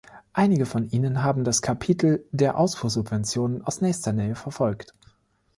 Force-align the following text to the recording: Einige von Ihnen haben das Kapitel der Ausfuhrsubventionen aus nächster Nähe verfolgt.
Einige 0.33 0.65
von 0.65 0.89
Ihnen 0.89 1.21
haben 1.21 1.43
das 1.43 1.61
Kapitel 1.61 2.25
der 2.31 2.57
Ausfuhrsubventionen 2.57 3.63
aus 3.63 3.81
nächster 3.81 4.13
Nähe 4.13 4.33
verfolgt. 4.33 4.95